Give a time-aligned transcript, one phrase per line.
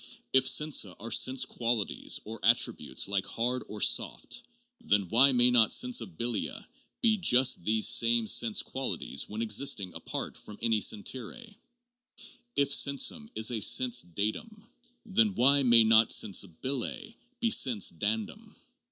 [0.33, 4.41] If sensa are sense quali ties or attributes like hard or hot,
[4.83, 6.65] then why may not sensibilia
[7.01, 11.55] be just these same sense qualities when existing apart from any sentire t
[12.55, 14.67] If sensum is sense datum,
[15.05, 18.55] then why may not sensibile be sense dan dum?